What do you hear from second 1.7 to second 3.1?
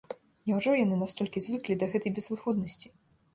да гэтай безвыходнасці?